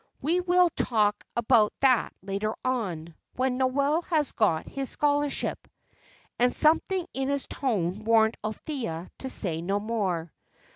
"We 0.19 0.39
will 0.39 0.71
talk 0.71 1.23
about 1.35 1.73
that 1.81 2.11
later 2.23 2.55
on, 2.65 3.13
when 3.35 3.59
Noel 3.59 4.01
has 4.09 4.31
got 4.31 4.65
his 4.67 4.89
scholarship;" 4.89 5.67
and 6.39 6.51
something 6.51 7.05
in 7.13 7.29
his 7.29 7.45
tone 7.45 8.03
warned 8.03 8.35
Althea 8.43 9.07
to 9.19 9.29
say 9.29 9.61
no 9.61 9.79
more. 9.79 10.33